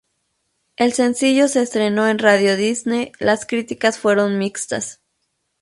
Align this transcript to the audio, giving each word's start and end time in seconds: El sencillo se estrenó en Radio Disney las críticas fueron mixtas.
El 0.77 0.93
sencillo 0.93 1.47
se 1.47 1.61
estrenó 1.61 2.07
en 2.07 2.17
Radio 2.17 2.57
Disney 2.57 3.11
las 3.19 3.45
críticas 3.45 3.99
fueron 3.99 4.39
mixtas. 4.39 4.99